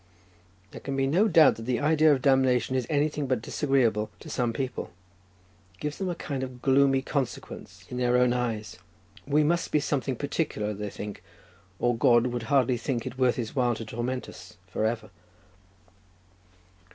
[0.71, 4.31] There can be no doubt that the idea of damnation is anything but disagreeable to
[4.31, 4.85] some people;
[5.75, 8.79] it gives them a kind of gloomy consequence in their own eyes.
[9.27, 11.21] We must be something particular, they think,
[11.77, 15.11] or God would hardly think it worth His while to torment us for ever.